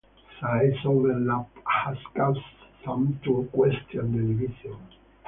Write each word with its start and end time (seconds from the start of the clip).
Size 0.39 0.81
overlap 0.83 1.47
has 1.63 1.95
caused 2.17 2.39
some 2.83 3.19
to 3.23 3.47
question 3.53 4.11
the 4.13 4.33
division. 4.33 4.77